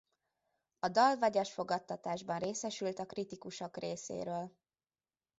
[0.79, 4.51] A dal vegyes fogadtatásban részesült a kritikusok részéről.